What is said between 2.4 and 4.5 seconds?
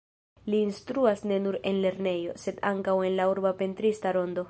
sed ankaŭ en la urba pentrista rondo.